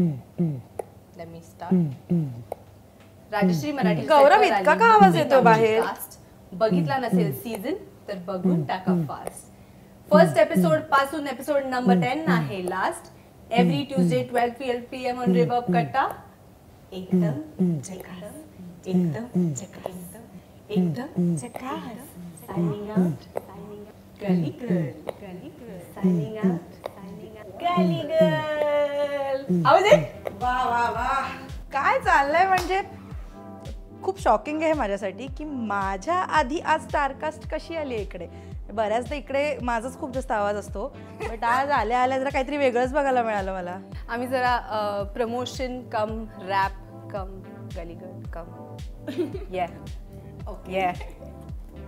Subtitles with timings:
[0.00, 1.74] Let me start.
[3.32, 5.82] Rajshri Marathi गौरव, इतका का आवाज आमची बाहेर?
[6.52, 7.74] बघितला नसेल सीझन
[8.08, 9.48] तर बघून टाका फास्ट
[10.08, 13.12] फर्स्ट एपिसोडपासून एपिसोड नंबर टेन आहे लास्ट
[13.52, 16.06] एव्हरी ट्युजडे ट्वेल्व पीएल पी एम ऑन रिबब कट्टा
[16.92, 20.16] एकदम झकास एकदम झकास
[20.70, 21.88] एकदम झकास
[22.46, 24.82] signing out signing out gully girl
[25.22, 26.79] gully girl signing out
[27.62, 30.28] gully girl आवाज येत?
[30.42, 31.20] वा वा वा.
[31.72, 32.80] काय चाललंय म्हणजे?
[34.02, 38.26] खूप शॉकिंग आहे माझ्यासाठी की माझ्या आधी आज स्टारकास्ट कशी आली इकडे?
[38.74, 40.86] बऱ्याचदा इकडे माझाच खूप जास्त आवाज असतो
[41.28, 43.76] बट आज आल्या आल्या जरा काहीतरी वेगळंच बघायला मिळालं मला.
[44.08, 44.56] आम्ही जरा
[45.14, 47.40] प्रमोशन कम रॅप कम
[47.76, 48.46] गलीगड कम
[49.54, 49.66] ये
[50.68, 50.90] ये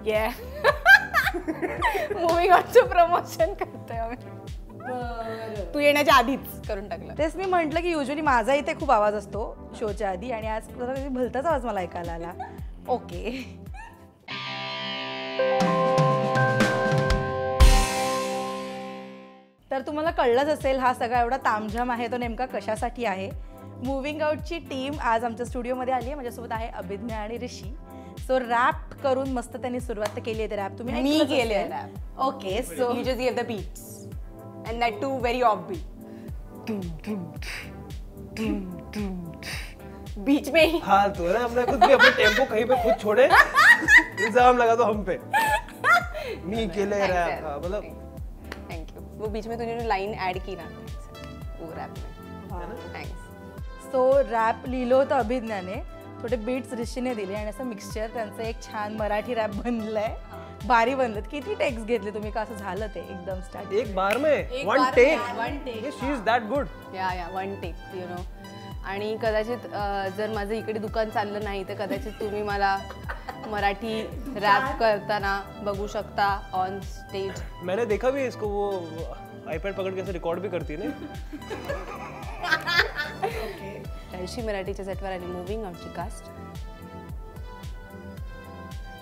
[0.07, 0.27] ये
[2.15, 4.17] मुव्हिंग ऑनचं प्रमोशन करतोय आम्ही.
[5.75, 7.15] तू येण्याच्या आधीच करून टाकलं.
[7.19, 9.45] तेच मी म्हटलं की युजली माझा इथे खूप आवाज असतो
[9.79, 12.33] शोच्या आधी आणि आज जरा भलताच आवाज मला ऐकायला आला.
[12.89, 13.31] ओके.
[19.71, 23.31] तर तुम्हाला कळलंच असेल हा सगळा एवढा तामझाम आहे तो नेमका कशासाठी आहे?
[23.85, 26.15] मुव्हिंग आउटची टीम आज आमच्या स्टुडिओमध्ये आली आहे.
[26.15, 27.75] माझ्यासोबत आहे अभिज्ञा आणि ऋषी.
[28.27, 31.63] सो रॅप करून मस्त त्यांनी सुरुवात केली आहे रॅप तुम्ही मी केले.
[31.69, 34.02] Rap okay so you just give the beats
[34.69, 35.85] that to very of beat
[40.19, 43.25] beach में ही। हाँ तो ना हमने खुद भी अपने टेंपो कहीं पे खुद छोड़े।
[43.25, 45.19] इल्ज़ाम लगा दो हम पे।
[46.47, 47.83] मी केले रैप हाँ, मतलब।
[48.71, 50.69] थैंक यू वो बीच में तूने जो लाइन ऐड की ना
[51.61, 52.11] वो रैप में।
[52.95, 55.77] थैंक्स सो रॅप लिहिलं होतं अभिज्ञाने
[56.23, 60.15] थोडे बीट्स ऋषीने दिले आणि असं मिक्सचर त्यांचं एक छान मराठी रॅप बनलंय
[60.65, 64.31] भारी बनलं किती टेक्स घेतले तुम्ही का असं झालं ते एकदम स्टार्ट एक बार में.
[64.31, 67.75] एक वन बार टेक में, one take, she is that good या या वन टेक
[67.95, 68.21] यु नो
[68.85, 72.77] आणि कदाचित अं, जर माझं इकडे दुकान चाललं नाही तर कदाचित तुम्ही मला
[73.51, 74.01] मराठी
[74.37, 78.71] रॅप करताना बघू शकता ऑन स्टेज मैंने देखा भी है इसको वो
[79.49, 80.91] आईपैड पकड़ के ऐसे रिकॉर्ड भी करती है ना?
[84.23, 86.29] ऋषी मराठीच्या सेटवर आणि मुव्हिंग आउटची कास्ट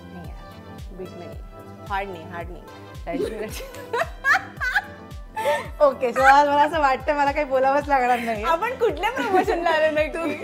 [0.03, 1.29] नाही यार बीट नाही
[1.89, 3.17] हार्ड नाही हार्ड नाही.
[3.17, 3.63] ऋषी मराठी
[5.85, 9.89] ओके सो आज मला असं वाटतं मला काही बोलावंच लागणार नाही आपण कुठल्या प्रमोशनला आले
[9.91, 10.37] नाही तुम्ही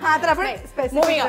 [0.00, 1.22] हा तर आपण स्पेसिफिक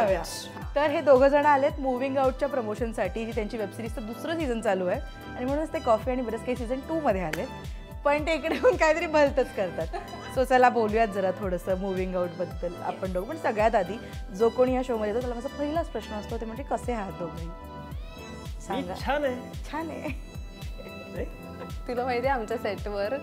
[0.76, 5.00] तर हे दोघं जण आलेत मुव्हिंग आउटच्या प्रमोशनसाठी जी त्यांची वेबसिरीजचं दुसरं सीझन चालू आहे.
[5.36, 7.48] आणि म्हणूनच ते कॉफी आणि बरेच काही सीझन टू मध्ये आलेत.
[8.06, 9.98] पण ते इकडे येऊन काहीतरी भलतच करतात.
[10.36, 13.28] सो चला बोलूयात जरा थोडंसं मुव्हिंग आउटबद्दल आपण दोघं.
[13.30, 13.98] पण सगळ्यात आधी
[14.38, 17.50] जो कोणी या शोमध्ये येतो त्याला माझा पहिलाच प्रश्न असतो ते म्हणजे कसे आहात दोघंही?
[18.74, 18.94] सांगा.
[19.02, 19.36] छान है
[19.70, 20.10] छान आहे.
[21.16, 21.26] नहीं?
[21.88, 23.14] तुला माहिती आहे आमच्या सेटवर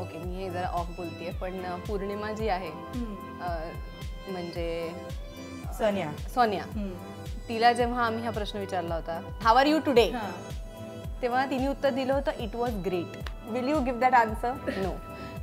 [0.00, 3.70] ओके मी हे जरा ऑफ बोलतेय पण अं, पौर्णिमा जी आहे अं,
[4.32, 4.68] म्हणजे
[5.78, 6.10] सोनिया.
[6.34, 6.64] सोनिया.
[7.48, 10.10] तिला जेव्हा आम्ही हा प्रश्न विचारला होता हाव आर यू टुडे
[11.22, 13.18] तेव्हा तिने उत्तर दिलं होतं it was great
[13.50, 14.92] will you give that answer no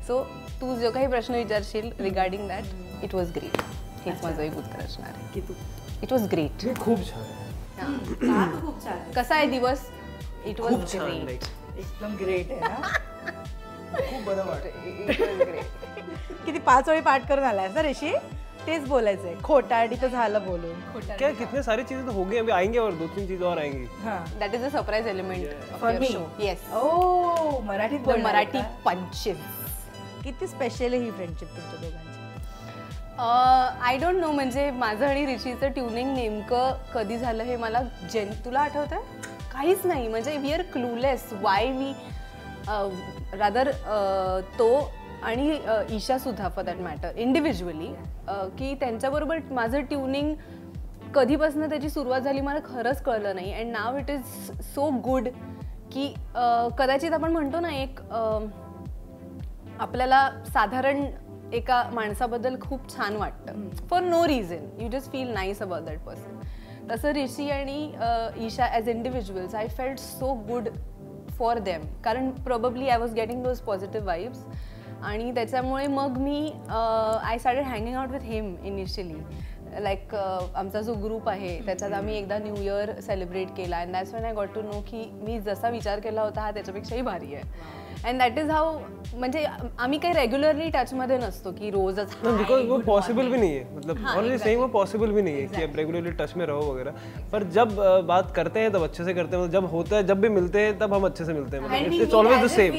[0.07, 0.23] so
[0.61, 3.57] तू जो काही प्रश्न विचारशील regarding that it was great
[4.05, 5.27] हेच माझं एक उत्तर असणार आहे.
[5.33, 5.53] की तू
[6.03, 7.42] इट वॉज ग्रेट मी खूप छान आहे.
[8.61, 9.85] खूप छान कसा आहे दिवस?
[10.45, 12.97] इट वॉज खूप छान ग्रेट like, एकदम ग्रेट आहे ना?
[13.93, 14.69] खूप बरं वाटतं
[15.47, 15.65] वॉज
[16.45, 18.13] किती पाच वेळी पाठ करून आलाय ना ऋषी?
[18.67, 19.33] तेच बोलायचंय.
[19.43, 20.99] खोटाडी तर झालं बोलून.
[21.17, 23.85] क्या कितने सारी चीजें तो हो गई अभी आएंगे और दो तीन चीजें और आएंगी.
[24.03, 24.17] हा.
[24.39, 25.47] That is a surprise element
[25.81, 26.11] For me.
[26.39, 28.67] Yes ओ मराठीत द बोलणार मराठी का?
[28.85, 29.37] पंचेस
[30.23, 32.12] किती स्पेशल आहे ही फ्रेंडशिप तुमच्या दोघांची?
[33.17, 37.81] आय डोंट नो म्हणजे माझं आणि रिचीचं ट्युनिंग नेमकं कधी झालं हे मला
[38.11, 39.01] जेन तुला आठवतं
[39.51, 41.91] काहीच नाही म्हणजे we are clueless why we
[43.39, 43.69] rather
[44.59, 44.69] तो
[45.23, 47.87] आणि ईशासुद्धा ईशा सुद्धा फॉर दॅट मॅटर इंडिव्हिज्युअली
[48.57, 50.33] की त्यांच्याबरोबर माझं ट्युनिंग
[51.15, 53.53] कधीपासून त्याची सुरुवात झाली मला खरंच कळलं नाही.
[53.53, 55.27] And now it is so good
[55.93, 56.07] की
[56.77, 57.99] कदाचित आपण म्हणतो ना एक
[59.79, 61.05] आपल्याला साधारण
[61.53, 63.69] एका माणसाबद्दल खूप छान वाटतं.
[63.89, 66.39] For no reason you just feel nice about that person
[66.89, 67.91] तसं ऋषी आणि
[68.45, 70.69] Isha as individuals I felt so good
[71.37, 74.45] for them कारण probably I was getting those positive vibes
[75.03, 81.29] आणि त्याच्यामुळे मग मी I started hanging out with him initially like आमचा जो group
[81.29, 83.77] आहे त्याच्यात आम्ही एकदा न्यू इयर सेलिब्रेट केला.
[83.77, 87.01] And that's when I got to know की मी जसा विचार केला होता हा त्याच्यापेक्षाही
[87.01, 87.43] भारी आहे.
[88.05, 88.77] अँड दॅट इज हाऊ
[89.15, 89.43] म्हणजे
[89.79, 93.27] आम्ही काही रेग्युलरली टचमध्ये नसतो की रोजच बिकॉज वो पॉसिबल.
[93.29, 96.11] भी नहीं है। मतलब हाँ, ऑनली सही वो पॉसिबल भी नहीं है कि आप रेगुलरली
[96.11, 96.91] टच में रहो वगैरह।
[97.31, 97.75] पर जब
[98.07, 100.61] बात करते हैं तब अच्छे से करते हैं। मतलब जब होता है जब भी मिलते
[100.61, 102.75] हैं तब हम अच्छे से मिलते हैं। मतलब इट्स ऑलवेज द सेम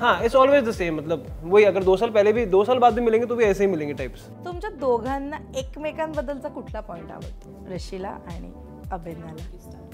[0.00, 2.94] हाँ इट्स ऑलवेज द सेम मतलब वही अगर दो साल पहले भी दो साल बाद
[2.94, 7.74] भी मिलेंगे तो भी ऐसे ही मिलेंगे टाइप्स तुमच्या दोघांना एकमेकांबद्दलचा कुठला पॉइंट आवडतो?
[7.74, 8.52] ऋषीला आणि
[8.92, 9.86] अभिनयाला.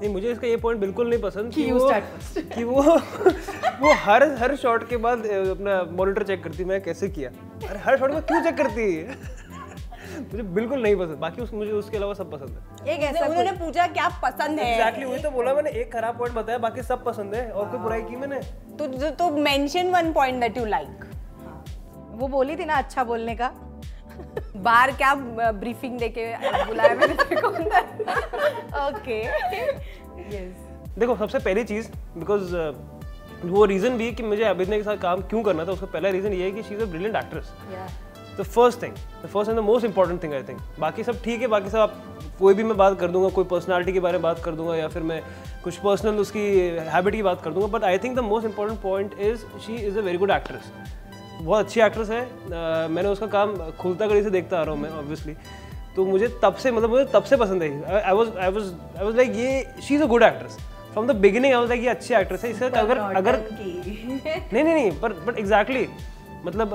[0.00, 1.88] नहीं मुझे इसका ये पॉइंट बिल्कुल नहीं पसंद कि वो
[2.54, 2.82] कि वो
[3.80, 7.30] वो हर हर शॉट के बाद अपना मॉनिटर चेक करती मैं कैसे किया?
[7.68, 8.94] अरे हर शॉट में क्यों चेक करती?
[8.94, 9.16] है
[10.32, 13.52] मुझे बिल्कुल नहीं पसंद। बाकी उस मुझे उसके अलावा सब पसंद है। एक ऐसा उन्होंने
[13.52, 14.70] पूछा क्या पसंद है?
[14.72, 17.80] एग्जैक्टली वही तो बोला मैंने एक खराब पॉइंट बताया बाकी सब पसंद है और कोई
[17.80, 18.40] बुराई की मैंने?
[18.78, 21.04] तो तो mention one point that you like
[22.20, 23.52] वो बोली थी ना अच्छा बोलने का।
[24.64, 26.26] बार क्या ब्रीफिंग देके
[26.66, 27.14] बुलाया मैंने
[28.86, 30.54] ओके येस
[30.98, 32.54] देखो सबसे पहली चीज़ बिकॉज़
[33.44, 36.32] वो रीज़न भी कि मुझे अभिनय के साथ काम क्यों करना था उसका पहला रीज़न
[36.32, 37.52] ये है कि she is a brilliant actress
[38.38, 38.94] the first thing
[39.24, 41.78] the first and the most important thing I think बाकी सब ठीक है बाकी सब
[41.78, 42.02] आप
[42.38, 44.88] कोई भी मैं बात कर दूँगा कोई पर्सनालिटी के बारे में बात कर दूँगा या
[44.88, 45.22] फिर मैं
[45.64, 46.40] कुछ पर्सनल उसकी
[46.88, 49.98] हैबिट की बात कर दूँगा but I think the most important point is she is
[49.98, 50.70] a very good actress
[51.40, 54.82] बहुत अच्छी एक्ट्रेस है। अह, मैंने उसका काम खुलता गली से देखता आ रहा हूँ
[54.82, 55.34] मैं ऑब्वियसली
[55.96, 59.04] तो मुझे तब से मतलब मुझे तब से पसंद है। I was I was I
[59.04, 60.56] was like ये she is a good actress
[60.96, 64.74] from the beginning I was like ये अच्छी एक्ट्रेस है इसका अगर अगर नहीं नहीं
[64.74, 65.86] नहीं पर बट एग्जैक्टली
[66.44, 66.72] मतलब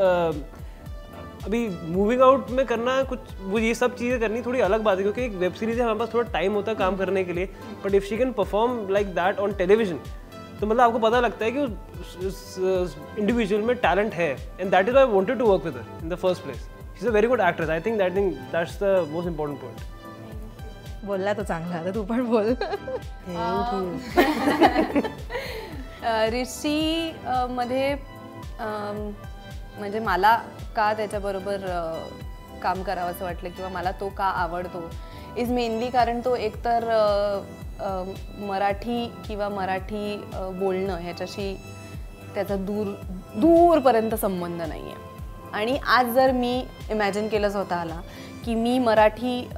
[1.46, 5.04] अभी मूविंग आउट में करना कुछ वो ये सब चीज़ें करनी थोड़ी अलग बात है
[5.04, 7.46] क्योंकि एक वेब सीरीज़ है हमारे पास थोड़ा टाइम होता है काम करने के लिए।
[7.86, 10.00] But if she can perform like that on television
[10.60, 11.60] तो मतलब आपको पता लगता है कि
[12.28, 14.30] उस इंडिविजुअल में टैलेंट है।
[14.60, 16.70] And that is I wanted to work with in the first place
[17.02, 20.01] is a very good actress I think that think that's the most important point
[21.04, 22.54] बोलला तो चांगला आता तू पण बोल.
[26.34, 27.12] ऋषी
[27.50, 27.96] मध्ये
[28.60, 30.42] म्हणजे मला
[30.76, 31.58] का त्याच्याबरोबर
[32.64, 34.90] काम करावं असं वाटलं किंवा मला तो का आवडतो?
[35.38, 36.84] इज मेनली कारण तो एकतर
[38.40, 41.58] मराठी किंवा मराठी बोलणं ह्याच्याशी
[42.34, 42.88] त्याचा दूर
[43.36, 44.96] दूरपर्यंत संबंध नाही आहे
[45.54, 48.02] आणि आज जर मी इमॅजिन केलं स्वतःला
[48.46, 49.50] की मी मराठी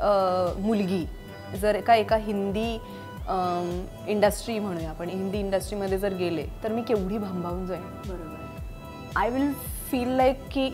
[0.58, 1.06] मुलगी
[1.62, 2.72] जर का एका हिंदी
[4.12, 7.84] इंडस्ट्री म्हणूया आपण हिंदी इंडस्ट्रीमध्ये जर गेले तर मी केवढी भांबावून जाईन.
[8.08, 9.20] बरोबर.
[9.20, 9.52] आय विल
[9.92, 10.70] फील लाईक की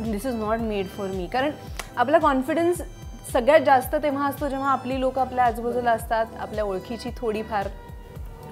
[0.00, 1.50] this is not made for me कारण
[1.96, 2.82] आपला कॉन्फिडन्स
[3.32, 7.68] सगळ्यात जास्त तेव्हा असतो जेव्हा आपली लोक आपल्या आजूबाजूला असतात आपल्या ओळखीची थोडीफार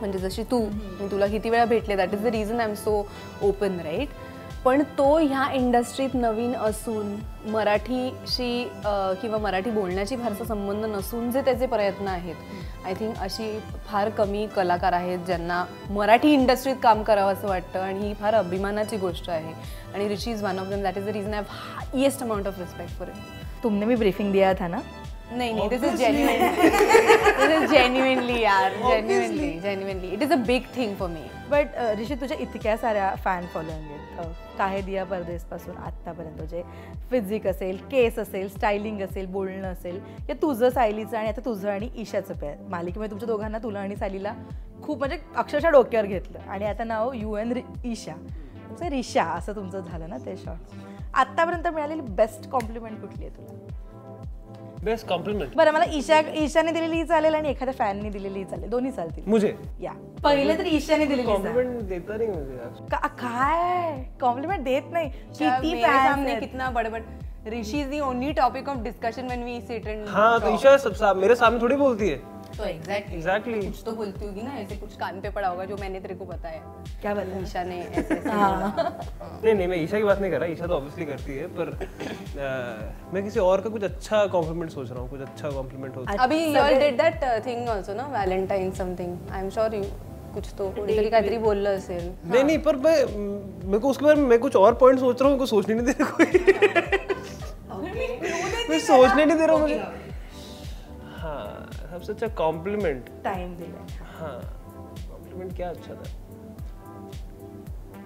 [0.00, 0.58] म्हणजे जशी तू
[1.00, 3.06] मी तुला किती वेळा भेटले that is the reason I am so
[3.42, 4.08] open right
[4.64, 7.14] पण तो ह्या इंडस्ट्रीत नवीन असून
[7.50, 8.64] मराठीशी
[9.20, 12.34] किंवा मराठी बोलण्याची फारसा संबंध नसून जे त्याचे प्रयत्न आहेत.
[12.84, 18.06] आय थिंक अशी फार कमी कलाकार आहेत ज्यांना मराठी इंडस्ट्रीत काम करावं असं वाटतं आणि
[18.06, 19.52] ही फार अभिमानाची गोष्ट आहे.
[19.94, 22.98] आणि Rishi is one of them that is the reason I highest amount of respect
[22.98, 24.80] for it तुमने भी ब्रीफिंग दिया था ना?
[25.32, 25.68] नहीं नहीं.
[25.68, 26.48] This is genuinely
[27.40, 28.72] this is genuinely यार.
[28.88, 31.66] Genuinely genuinely it is a big thing for me but
[31.98, 34.32] Rishi uh, तुझ्या इतक्या साऱ्या फॅन फॉलोईंग आहेत.
[34.58, 36.40] काहे दिया परदेसपासून आत्तापर्यंत?
[36.42, 36.62] जे
[37.10, 41.88] फिजिक असेल केस असेल स्टायलिंग असेल बोलणं असेल या तुझं सायलीचं आणि आता तुझं आणि
[41.96, 44.32] ईशाचं पेअर मालिकेमध्ये तुमच्या दोघांना तुला आणि सायलीला
[44.82, 46.38] खूप म्हणजे अक्षरशः डोक्यावर घेतलं.
[46.38, 47.52] आणि आता नाव यू एन
[47.84, 48.14] ईशा.
[48.68, 50.76] तुमचं रिशा असं तुमचं झालं ना ते शॉर्ट
[51.14, 53.56] आत्तापर्यंत मिळालेली बेस्ट कॉम्प्लिमेंट कुठली आहे तुला?
[54.84, 58.70] बेस्ट कॉम्प्लिमेंट बरं मला ईशा ईशाने दिलेली चालेल आणि एखाद्या फॅनने दिलेली चालेल.
[58.70, 59.24] दोन्ही चालतील.
[59.26, 59.54] मुझे?
[59.80, 59.92] या.
[60.24, 62.86] पहिले तर ईशाने दिलेली कॉम्प्लिमेंट देता नहीं मुझे यार.
[62.90, 64.04] का- काय?
[64.20, 65.10] कॉम्प्लिमेंट देत नाही.
[65.10, 66.40] किती मेरे fans सामने आहेत.
[66.40, 67.02] कितना बड़बड़.
[67.48, 70.92] Rishi is the only topic of discussion when we sit and हाँ तो ईशा सब
[70.92, 72.22] सा- मेरे सामने थोड़ी बोलती है।
[72.58, 75.76] तो एग्जैक्टली एग्जैक्टली कुछ तो बोलती होगी ना ऐसे कुछ कान पे पड़ा होगा जो
[75.80, 76.60] मैंने तेरे को बताया।
[77.02, 77.12] क्या?
[77.42, 78.74] ईशा ने ऐसे ऐसे हाँ.
[79.44, 81.70] नहीं नहीं मैं ईशा की बात नहीं कर रहा ईशा तो ऑब्वियसली करती है पर
[83.14, 86.44] मैं किसी और का कुछ अच्छा कॉम्प्लीमेंट सोच रहा हूँ कुछ अच्छा कॉम्प्लीमेंट हो अभी
[86.44, 89.82] you all did that thing also ना Valentine something I am sure you
[90.34, 92.96] कुछ तो कोणीतरी काहीतरी बोललं असेल। नहीं नहीं पर मैं
[93.66, 95.86] मेरे को उसके बारे में मैं कुछ और पॉइंट सोच रहा हूँ कुछ सोचने नहीं
[95.86, 96.26] दे रहा कोई।
[98.70, 99.92] मैं सोचने नहीं दे रहा हूँ मुझे। हाँ
[101.98, 104.38] सबसे अच्छा कॉम्प्लीमेंट टाइम दिलाय हाँ।
[105.10, 106.10] कॉम्प्लीमेंट क्या अच्छा था?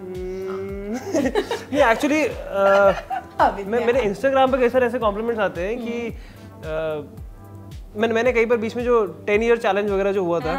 [0.01, 0.93] हम्म,
[1.73, 2.23] नहीं एक्चुअली
[3.71, 8.47] मैं मेरे इंस्टाग्राम पे कई सारे ऐसे कॉम्प्लीमेंट्स आते हैं कि अ, मैंने मैंने कई
[8.47, 10.55] बार बीच में जो टेन ईयर चैलेंज वगैरह जो हुआ था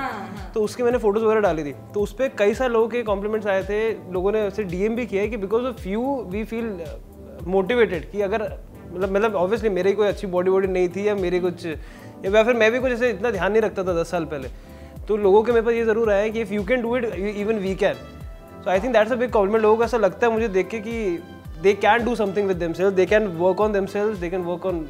[0.53, 3.47] तो उसके मैंने फ़ोटोज़ वगैरह डाली थी। तो उस पर कई सारे लोगों के कॉम्प्लीमेंट्स
[3.47, 3.79] आए थे
[4.13, 6.83] लोगों ने ऐसे डीएम भी किया है कि because of you we feel
[7.47, 8.41] motivated कि अगर
[8.93, 11.65] मतलब मतलब ऑब्वियसली मेरी कोई अच्छी बॉडी वॉडी नहीं थी या मेरी कुछ
[12.25, 14.49] या फिर मैं भी कुछ ऐसे इतना ध्यान नहीं रखता था दस साल पहले।
[15.07, 17.59] तो लोगों के मेरे पास ये ज़रूर आया कि if you can do it even
[17.59, 17.95] we can
[18.63, 20.79] so I think that's a big compliment लोगों को ऐसा लगता है मुझे देख के
[20.79, 21.19] कि
[21.61, 24.85] they can do something with themselves they can work on themselves they can work on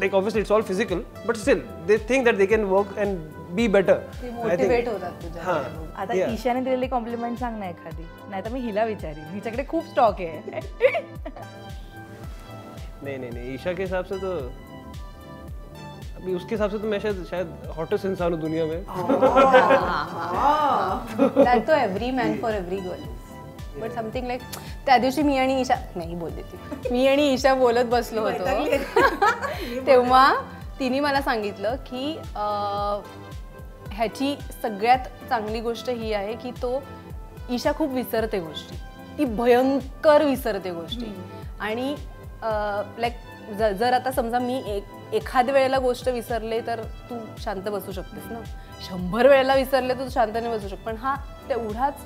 [0.00, 3.66] like obviously it's all physical but still they think that they can work and be
[3.74, 8.04] better motivate होतात तुझ्या हाँ आता ईशाने दिलेली complement सांग ना एखादी.
[8.30, 9.24] नाही तर मी हिला विचारीन.
[9.32, 10.60] हिच्याकडे खूप स्टॉक आहे.
[13.04, 14.30] नहीं नहीं नहीं ईशा के हिसाब से तो
[16.20, 18.84] अभी उसके हिसाब से तो मैं शायद शायद हॉटेस्ट इंसान हूँ दुनिया में।
[21.44, 24.40] That to every man for every girl but something like
[24.86, 26.88] त्या दिवशी मी आणि ईशा नाही बोलते ती.
[26.90, 28.44] मी आणि ईशा बोलत बसलो होतो.
[29.86, 30.34] तेव्हा
[30.78, 32.18] तिने मला सांगितलं की
[33.92, 34.98] ह्याची सगळ्यात
[35.28, 36.82] चांगली गोष्ट ही आहे की तो
[37.50, 38.76] ईशा खूप विसरते गोष्टी.
[39.18, 41.14] ती भयंकर विसरते गोष्टी.
[41.60, 41.96] आणि
[42.98, 43.12] लाईक
[43.58, 48.40] जर आता समजा मी एक एखाद्या वेळेला गोष्ट विसरले तर तू शांत बसू शकतेस ना.
[48.88, 51.14] शंभर वेळेला विसरले तर तू शांतने बसू शकतो पण हा
[51.48, 52.04] तेवढाच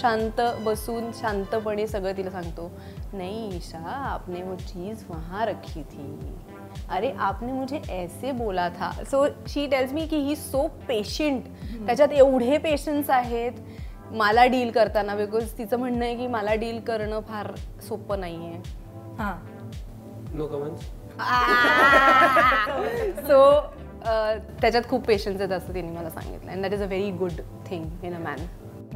[0.00, 2.70] शांत बसून शांतपणे सगळं तिला सांगतो
[3.12, 6.06] नहीं ईशा आपने वो चीज़ वहाँ रखी थी.
[6.90, 8.90] अरे आपने मुझे ऐसे बोला था.
[9.10, 11.48] सो शी टेल्स मी की ही सो पेशंट
[11.86, 17.20] त्याच्यात एवढे पेशन्स आहेत मला डील करताना बिकॉज तिचं म्हणणं आहे की मला डील करणं
[17.28, 17.54] फार
[17.88, 18.62] सोपं नाही आहे
[19.18, 19.34] हां.
[20.36, 20.90] नो कमेंट्स
[23.26, 23.60] सो
[24.60, 26.50] त्याच्यात खूप पेशन्स आहेत असं तिने मला सांगितलं.
[26.52, 27.32] And that is a very good
[27.66, 28.38] thing in a man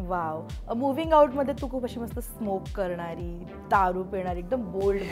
[0.09, 5.03] wow moving आउटमध्ये तू खूप अशी मस्त स्मोक करणारी दारू पिणारी एकदम बोल्ड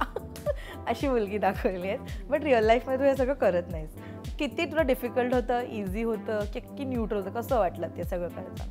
[0.88, 1.98] अशी मुलगी दाखवली आहे.
[2.28, 3.90] बट रिअल लाईफमध्ये तू हे सगळं करत नाहीस.
[4.38, 7.30] किती तुला डिफिकल्ट होतं इझी होतं की की न्यूट होतं?
[7.30, 8.64] कसं वाटलं ते सगळं करायचं?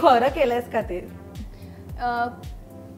[0.00, 1.08] खरं केलंयस का ते?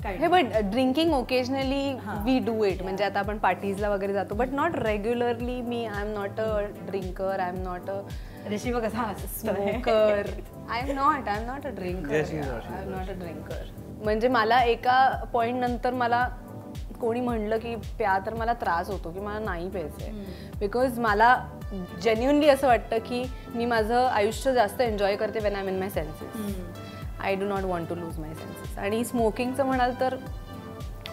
[0.05, 1.93] हे but drinking occasionally
[2.25, 4.35] we do it म्हणजे आता आपण पार्टीजला वगैरे जातो.
[4.35, 8.01] But not regularly me I am not a drinker I am not a
[8.51, 10.31] Reshi बघ smoker
[10.71, 13.65] I am not I am not a drinker I am not a drinker
[14.05, 16.29] म्हणजे मला एका पॉइंट नंतर मला
[17.01, 20.11] कोणी म्हणलं की प्या तर मला त्रास होतो की मला नाही प्यायचंय.
[20.59, 21.37] बिकॉज मला
[22.03, 23.23] जेन्युनली असं वाटतं की
[23.55, 26.81] मी माझं आयुष्य जास्त एन्जॉय करते when I in my senses
[27.23, 30.15] I do not want to lose my senses आणि स्मोकिंगचं म्हणाल तर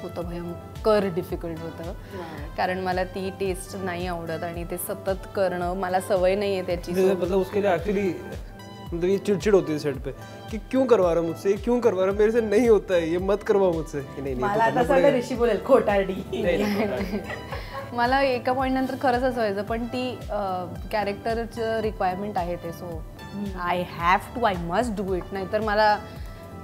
[0.01, 1.93] होतं भयंकर डिफिकल्ट होतं.
[2.57, 6.93] कारण मला ती टेस्ट नाही आवडत आणि ते सतत करणं मला सवय नाही आहे त्याची.
[6.93, 8.13] जैसे मतलब उसके लिए एक्चुअली
[8.91, 10.11] मतलब ये चिड़चिड़ होती है सेट पे
[10.51, 11.53] कि क्यों करवा रहा हूँ मुझसे?
[11.55, 12.17] क्यों करवा रहा हूँ?
[12.19, 15.17] मेरे से नहीं होता है ये मत करवाओ मुझसे। कि नहीं नहीं मला आता सगळं
[15.17, 16.15] ऋषी बोलेल खोटारडी.
[17.93, 20.03] मला एका पॉईंट नंतर खरंच असं व्हायचं पण ती
[20.91, 23.01] कॅरेक्टरचं रिक्वायरमेंट आहे ते so
[23.61, 25.97] I have to I must do it नाहीतर मला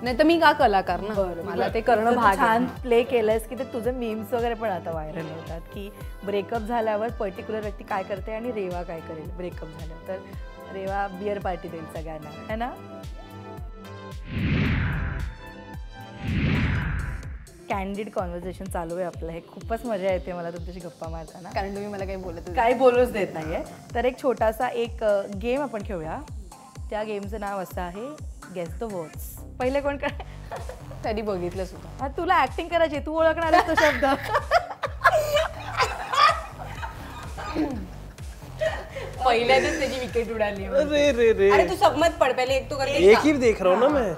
[0.03, 1.13] नाही तर मी का कलाकार ना?
[1.45, 2.35] मला ते करणं भाग.
[2.37, 5.89] छान प्ले केलंयस की ते तुझे मीम्स वगैरे पण आता व्हायरल होतात की
[6.25, 10.07] ब्रेकअप झाल्यावर पर्टिक्युलर व्यक्ती काय करते आणि रेवा काय करेल ब्रेकअप झाल्यावर.
[10.07, 12.69] तर रेवा बिअर पार्टी देईल सगळ्यांना है ना?
[17.69, 19.31] कॅन्डिड कॉन्व्हर्सेशन चालू आहे आपलं.
[19.31, 21.49] हे खूपच मजा येते मला तुमच्याशी गप्पा मारताना.
[21.49, 23.63] कारण तुम्ही मला काही बोलत काही बोलूच देत नाहीये.
[23.95, 25.03] तर एक छोटासा एक
[25.41, 26.19] गेम आपण खेळूया.
[26.89, 28.07] त्या गेमचं नाव असं आहे
[28.55, 29.23] गेस द वर्ड्स
[29.59, 30.09] पहिले कोण कर
[31.03, 34.05] तरी बघितलं सुद्धा हा तुला ऍक्टिंग करायची तू ओळखणार आहेस तो शब्द.
[39.25, 41.49] पहिल्यांदाच त्याची विकेट उडाली अरे रे रे.
[41.51, 44.13] अरे तू सबमत पड पहिले एक तो करके एक ही देख रहा हूँ ना मैं.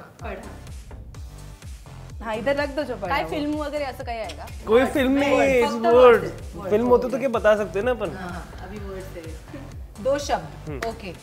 [2.24, 4.46] हा इधर रख दो चौपाटी काय फिल्म वगैरे असं काही आहे का?
[4.68, 6.26] कोई फिल्म नहीं है इट्स वर्ड
[6.70, 8.16] फिल्म होते तो क्या बता सकते ना अपन?
[8.64, 9.64] अभी वर्ड्स आहे.
[10.04, 10.86] दो शब्द.
[10.88, 11.14] ओके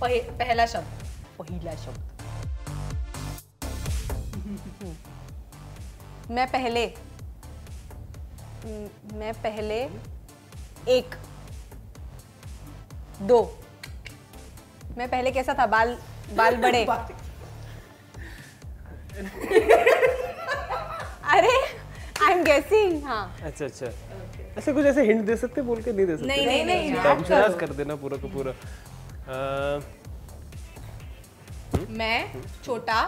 [0.00, 1.04] पहि- पहला शब्द
[1.38, 2.10] पहला शब्द
[6.30, 6.86] मैं पहले
[9.18, 9.78] मैं पहले
[10.96, 11.14] एक
[13.30, 13.40] दो
[14.98, 15.96] मैं पहले कैसा था बाल
[16.36, 16.84] बाल बड़े
[21.32, 21.56] अरे
[22.24, 23.86] आई एम गेसिंग हाँ अच्छा अच्छा
[24.58, 26.94] ऐसे कुछ ऐसे हिंट दे सकते हैं, बोल के नहीं दे सकते नहीं नहीं नहीं
[27.10, 28.52] आप प्रयास कर देना पूरा का पूरा
[31.90, 33.02] मैं छोटा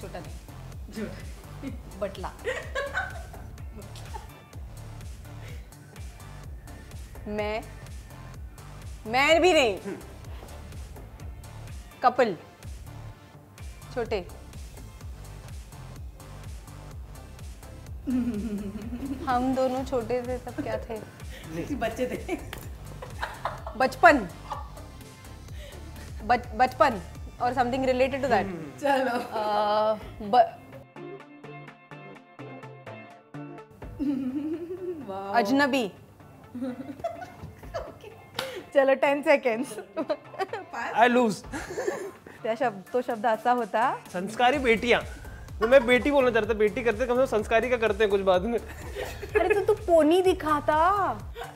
[0.00, 1.70] छोटा नहीं
[2.00, 2.32] बटला।
[7.28, 7.62] मैं
[9.06, 9.96] मैं भी नहीं।
[12.02, 12.36] कपल
[13.94, 14.26] छोटे।
[19.26, 21.00] हम दोनों छोटे थे तब क्या थे?
[21.74, 22.67] बच्चे थे।
[23.78, 24.26] बचपन।
[26.26, 27.00] बचपन
[27.42, 28.46] और समथिंग रिलेटेड टू दैट
[28.80, 29.18] चलो।
[35.38, 35.86] अजनबी।
[38.74, 39.78] चलो टेन सेकंड्स
[40.94, 41.42] आई लूज
[42.42, 45.00] त्या शब्द तो शब्द असा होता। संस्कारी बेटियाँ।
[45.60, 48.20] तो मैं बेटी बोलना चाहता बेटी करते कम से कम संस्कारी का करते हैं कुछ
[48.22, 50.76] बाद में। अरे तो तू पोनी दिखाता।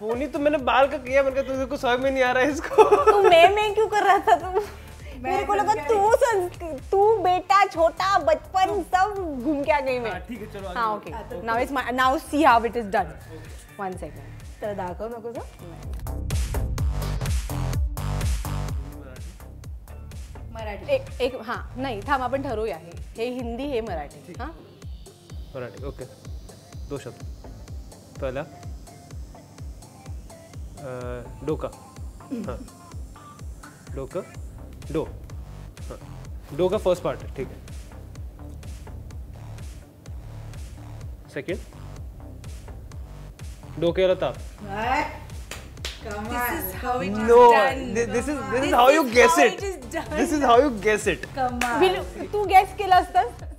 [0.02, 2.44] पोनी तो मैंने बाल का किया मैंने कहा तुझे कुछ समझ में नहीं आ रहा
[2.44, 4.61] है इसको। तू मैं मैं क्यों कर रहा था तू
[5.23, 5.99] मेरे को लगा तू
[6.90, 11.42] तू बेटा छोटा बचपन सब घूम के आ गई मैं। ठीक है चलो हाँ okay
[11.47, 13.12] now it's now see how it is done
[13.78, 14.26] one second
[14.62, 15.42] तर दाखव नको का
[20.54, 22.92] मराठी। एक एक हाँ नाही थांब आपण ठरवूया हे.
[23.18, 24.35] हे हिंदी हे मराठी.
[24.40, 24.52] हाँ?
[25.54, 26.04] मराठी ओके
[26.90, 27.25] दो शब्द.
[28.21, 28.42] पहला
[30.83, 31.71] डो का
[32.47, 32.59] हाँ।
[33.95, 34.21] डो का
[34.93, 35.03] डो।
[35.89, 35.99] हाँ।
[36.57, 37.57] डो का फ़र्स्ट पार्ट ठीक है।
[41.35, 41.59] सेकेंड
[43.81, 44.37] डो के अलावा ताप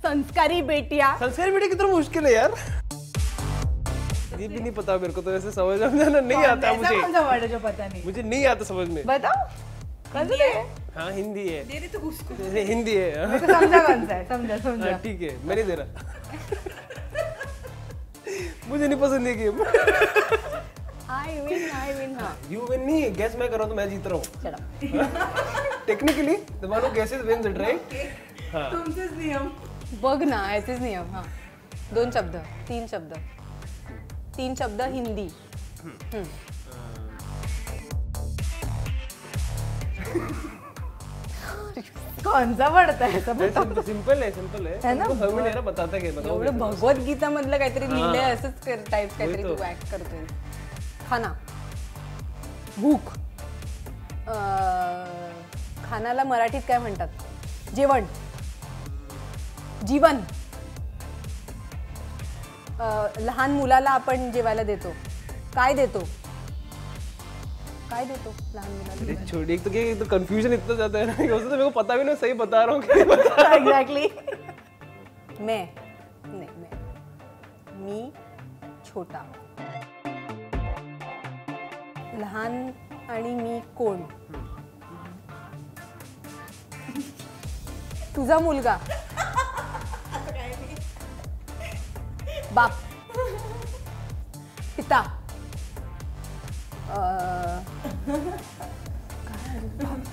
[0.04, 2.83] संस्कारी बेटिया। संस्कारी बेटी कितना मुश्किल है यार।
[4.44, 7.12] ये भी नहीं पता मेरे को तो ऐसे समझ में नहीं आता ऐसा मुझे। कौन
[7.12, 8.02] सा word है जो पता नहीं?
[8.04, 9.46] मुझे नहीं आता समझ में। बताओ।
[10.12, 10.64] कौन सा है?
[10.96, 12.34] हाँ। हिंदी है। दे दे तो उसको।
[12.66, 15.86] हिंदी है। समझा कौन सा है समझा समझा। हाँ, ठीक है मैं नहीं दे रहा।
[18.68, 19.62] मुझे नहीं पसंद ये game
[21.14, 23.88] I win I win हाँ। यू विन नहीं गैस मैं कर रहा हूँ तो मैं
[23.90, 24.58] जीत रहा हूँ। चला।
[25.86, 27.80] Technically the one who guesses wins it right
[28.52, 29.50] हाँ तुमचेच नियम।
[30.02, 31.24] बघ ना याचेच नियम हाँ।
[31.94, 32.36] दोन शब्द
[32.68, 33.12] तीन शब्द।
[34.36, 35.28] तीन शब्द हिंदी.
[35.82, 36.24] हम्म.
[42.24, 43.40] कौन सा पडता है सब
[43.86, 45.60] सिंपल है सिंपल है है ना?
[45.60, 49.56] बताता क्या बताओ एवढं भगवद्गीता मधलं काहीतरी लिहिलंय असंच कर टाईप काहीतरी तो.
[49.64, 50.24] ऍक्ट करतोय.
[51.10, 51.32] खाना.
[52.78, 53.10] भूक.
[54.28, 55.42] अं,
[55.90, 57.08] खानाला मराठीत काय म्हणतात?
[57.74, 58.04] जेवण.
[59.86, 60.20] जीवन.
[62.80, 64.90] लहान मुलाला आपण जेवायला देतो.
[65.54, 66.00] काय देतो?
[67.90, 69.24] काय देतो लहान मुलाला?
[69.30, 71.12] छोड़ी एक तो क्या एक तो कंफ्यूजन इतना ज्यादा है ना.
[71.12, 73.04] कि उससे तो मेरे को पता भी नहीं सही बता रहा हूँ कि नहीं.
[73.06, 74.08] बता रहा एक्झॅक्टली
[75.40, 75.68] मैं
[76.26, 76.70] नाही मैं.
[77.84, 78.12] मी
[78.86, 79.24] छोटा.
[82.20, 82.52] लहान
[83.10, 84.02] आणि मी कोण?
[88.16, 88.78] तुझा मुलगा.
[92.54, 92.70] बाप.
[94.76, 95.00] पिता.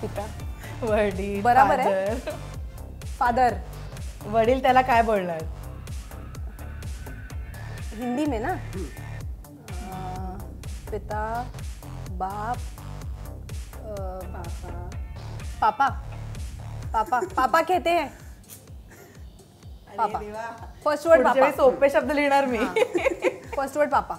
[0.02, 0.26] पिता.
[0.82, 2.16] वडील बराबर आहे.
[3.20, 3.54] फादर.
[4.26, 5.44] वडील त्याला काय बोलणार?
[7.96, 8.54] हिंदी में ना?
[10.92, 11.24] पिता
[12.20, 12.58] बाप
[15.62, 15.88] पापा.
[16.94, 17.20] पापा.
[17.36, 18.10] पापा कहते हैं.
[19.98, 20.20] पापा.
[20.86, 21.52] फ़र्स्ट वर्ड पापा.
[21.52, 22.58] सोपे शब्द लिहिणार मी.
[23.56, 24.16] फ़र्स्ट वर्ड पापा.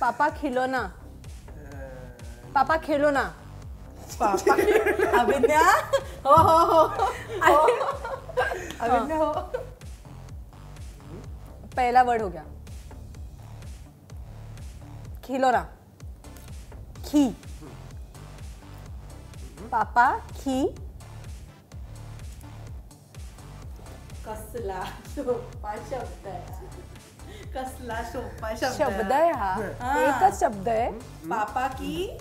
[0.00, 0.82] पापा खिलोना
[2.54, 3.22] पापा खेलोना
[4.20, 4.52] पापा.
[5.20, 5.62] अभिज्ञा.
[6.26, 6.80] हो हो हो.
[8.80, 9.32] अभिज्ञा हो.
[11.76, 12.44] पहला वर्ड हो गया.
[15.24, 15.62] खिलोना
[17.06, 17.28] खी.
[19.72, 20.58] पापा खी.
[24.30, 24.82] कसला
[25.14, 26.68] सोपा शब्द आहे
[27.54, 29.54] कसला सोपा शब्द आहे हा.
[30.00, 30.90] एकच शब्द आहे.
[31.30, 32.18] पापा की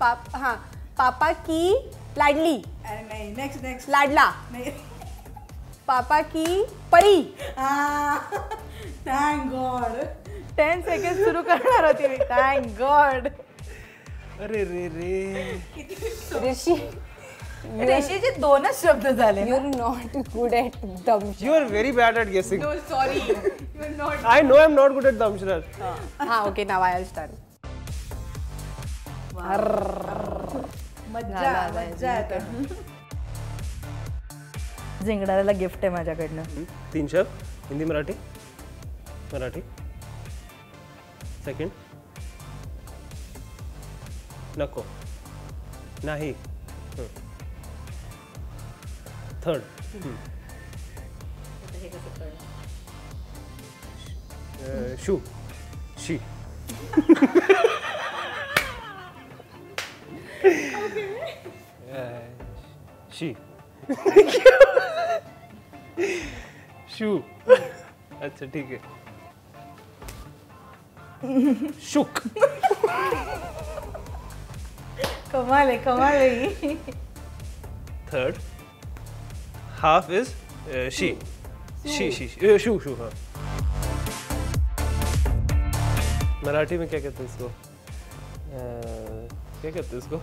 [0.00, 0.52] पाप हा.
[0.98, 1.62] पापा की
[2.18, 2.56] लाडली.
[2.86, 3.92] अरे नाही नेक्स्ट नेक्स्ट Ah.
[3.92, 4.30] लाडला.
[4.52, 4.70] नाही.
[5.88, 6.44] पापा की
[6.92, 7.22] परी
[9.06, 9.98] थँक गॉड
[10.56, 12.16] टेन सेकंड सुरू करणार होती मी.
[12.30, 13.28] थँक गॉड
[14.42, 15.60] अरे रे रे.
[16.42, 16.74] ऋषी
[17.76, 20.76] रेशीचे दोनच शब्द झाले you not good at
[21.06, 22.62] dumb You are very bad at guessing.
[22.88, 23.20] Sorry
[24.34, 25.64] I know I'm not good at Damshras.
[26.20, 27.30] हा ओके नाव आय स्टार्ट
[31.12, 32.22] मज्जा
[35.04, 36.42] जिंकणाऱ्याला गिफ्ट आहे माझ्याकडनं.
[36.94, 38.12] तीन शब्द हिंदी मराठी.
[39.32, 39.60] मराठी.
[41.44, 41.70] सेकंड
[44.58, 44.82] नको.
[46.04, 46.32] नाही.
[49.46, 49.62] थर्ड
[55.04, 55.20] शू
[56.04, 56.18] शी
[63.18, 63.34] शी
[66.98, 67.16] शू
[68.22, 68.80] अच्छा ठीक है.
[71.90, 72.18] शुक
[75.32, 76.74] कमाल आहे कमाल ही.
[78.12, 78.36] थर्ड
[79.78, 80.28] हाफ़ इज़
[80.90, 81.08] शी
[81.96, 83.10] शी शी शू शू हाँ.
[86.44, 87.46] मराठी में क्या कहते हैं इसको?
[87.46, 87.50] अ,
[89.60, 90.18] क्या कहते हैं इसको?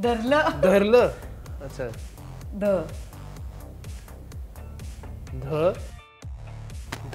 [0.00, 1.08] धरलं। धरलं?
[1.62, 1.86] अच्छा।
[2.54, 2.64] ध।
[5.44, 5.74] ध?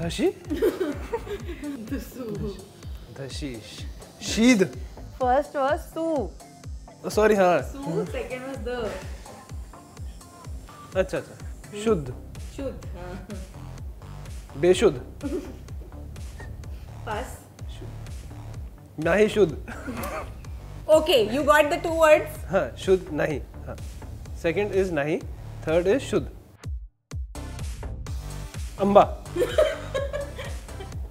[0.01, 0.27] धशी?
[3.19, 3.55] धशी।
[4.23, 4.63] शीद।
[5.19, 6.03] फ़र्स्ट वॉज़ सू
[7.05, 8.69] सॉरी हाँ। सू सेकंड वॉज़ द
[10.97, 12.13] अच्छा अच्छा। शुद्ध।
[12.55, 13.37] शुद्ध
[14.61, 14.97] बेशुद्ध।
[17.05, 17.37] पास
[18.99, 19.53] नाही शुद्ध।
[20.95, 23.75] Okay you got the two words हाँ शुद्ध नाही हाँ।
[24.41, 25.17] सेकंड इज़ नाही
[25.67, 26.27] थर्ड इज़ शुद्ध।
[28.81, 29.01] अंबा।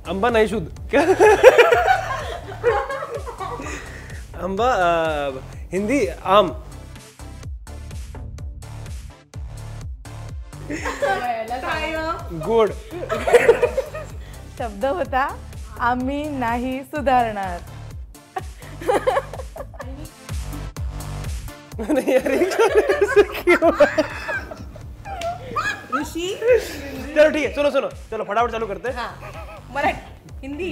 [0.08, 1.02] अंबा नाही शुद्ध। क्या?
[4.44, 4.68] अंबा
[5.72, 6.48] हिंदी आम।
[12.46, 12.72] गोड।
[14.58, 15.24] शब्द होता
[15.88, 17.60] आम्ही नाही सुधारणार.
[21.80, 22.44] नहीं यार ये
[23.42, 23.70] क्यों?
[25.94, 26.28] ऋषी?
[27.14, 28.88] चलो ठीक है चलो सुनो चलो फटाफट चालू करते.
[28.88, 28.96] हैं.
[28.96, 29.10] हाँ
[29.74, 30.70] मराठी हिंदी.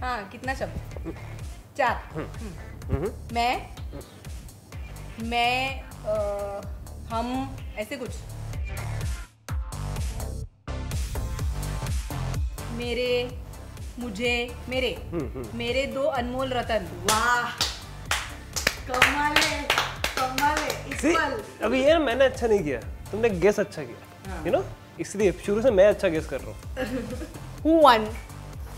[0.00, 1.14] हाँ कितना शब्द?
[1.78, 1.94] चार.
[2.14, 3.10] हम्म.
[3.34, 3.52] मैं
[5.22, 6.60] मैं अ,
[7.10, 8.10] हम ऐसे कुछ।
[12.78, 13.08] मेरे
[13.98, 14.32] मुझे
[14.68, 14.96] मेरे।
[15.54, 17.50] मेरे दो अनमोल रतन। वाह।
[18.90, 19.62] कमाल है
[20.18, 24.64] कमाल है अभी ये मैंने अच्छा नहीं किया। तुमने गेस अच्छा किया। यू नो
[25.00, 28.06] इसलिए शुरू से मैं अच्छा गेस कर रहा हूँ। वन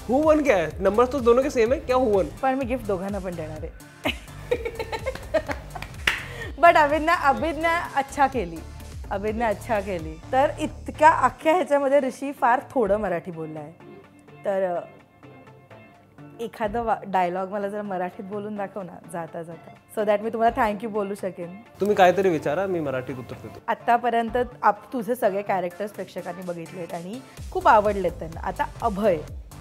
[0.09, 0.83] हु वन क्या है?
[0.83, 3.65] नंबर्स तो दोनों के सेम है। क्या हु वन पण मी गिफ्ट दोघांना पण देणार
[3.65, 4.90] आहे
[6.61, 8.59] बट अभिज्ञा अभिज्ञा अच्छा केली.
[9.11, 10.15] अभिज्ञा अच्छा केली.
[10.33, 14.81] तर इतक्या अख्ख्या ह्याच्यामध्ये ऋषी फार थोडं मराठी बोलला आहे तर
[16.41, 19.71] एखादं डायलॉग मला जर मराठीत बोलून दाखव ना जाता जाता.
[19.95, 21.55] सो दॅट मी तुम्हाला थँक्यू बोलू शकेन.
[21.81, 23.61] तुम्ही काहीतरी विचारा मी मराठीत उत्तर देतो.
[23.69, 27.21] आत्तापर्यंत आप तुझे सगळे कॅरेक्टर्स प्रेक्षकांनी बघितलेत आणि
[27.53, 28.41] खूप आवडलेत त्यांना.
[28.41, 29.19] आता अभय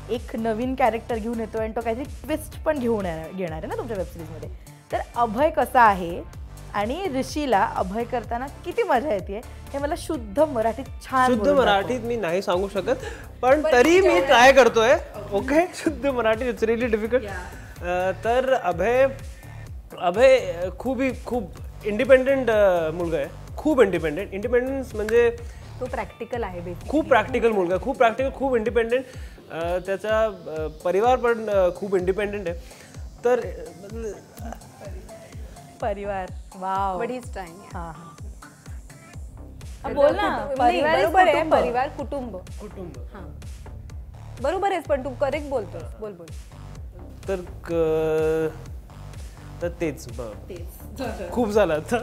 [0.09, 3.77] एक नवीन कॅरेक्टर घेऊन येतो आणि तो काहीतरी ट्विस्ट पण घेऊन येणार घेणार आहे ना
[3.77, 4.49] तुमच्या वेबसिरीजमध्ये
[4.91, 6.21] तर अभय कसा आहे?
[6.73, 9.41] आणि ऋषीला अभय करताना किती मजा येते
[9.73, 11.49] हे मला शुद्ध मराठीत छान शुद्ध.
[11.49, 13.05] मराठीत मी नाही सांगू शकत
[13.41, 14.95] पण तरी मी ट्राय करतोय.
[15.33, 17.25] ओके शुद्ध मराठी इट्स रिअली डिफिकल्ट
[18.23, 19.05] तर अभय
[19.99, 22.49] अभय खूप ही खूप इंडिपेंडेंट
[22.95, 23.27] मुलगा आहे.
[23.57, 25.29] खूप इंडिपेंडेंट इंडिपेंडन्स म्हणजे
[25.79, 27.83] तो प्रॅक्टिकल आहे खूप प्रॅक्टिकल मुलगा आहे.
[27.83, 29.05] खूप प्रॅक्टिकल खूप इंडिपेंडेंट
[29.85, 30.27] त्याचा
[30.83, 32.87] परिवार पण खूप इंडिपेंडेंट आहे.
[33.25, 33.39] तर
[35.81, 36.31] परिवार.
[36.55, 38.15] वाव बट इज टाइम हा हा.
[39.93, 41.53] बोल ना परिवार is बरोबर आहे कुटुंब.
[41.53, 42.35] परिवार कुटुंब.
[42.61, 42.97] कुटुंब.
[43.13, 43.25] हा.
[44.41, 46.27] बरोबर आहेस पण तू करेक्ट बोलतो बोल बोल.
[47.27, 48.67] तर क-
[49.61, 50.05] तर तेच
[51.31, 51.97] खूप झालं आता.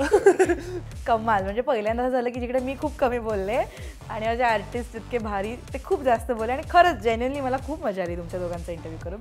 [1.07, 1.43] कमाल.
[1.43, 5.55] म्हणजे पहिल्यांदा असं झालं की जिकडे मी खूप कमी बोलले आणि माझे आर्टिस्ट इतके भारी
[5.73, 9.21] ते खूप जास्त बोलले आणि खरंच जेन्युअनली मला खूप मजा आली तुमच्या दोघांचा इंटरव्ह्यू करून.